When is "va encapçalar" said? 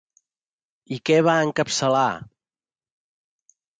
1.27-2.09